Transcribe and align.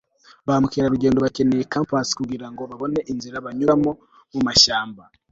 ba 0.45 0.55
mukerarugendo 0.61 1.17
bakeneye 1.25 1.57
gutwara 1.63 1.73
kompas 1.75 2.07
kugirango 2.19 2.61
babone 2.69 2.99
inzira 3.11 3.45
banyura 3.45 3.73
mumashyamba 4.33 5.03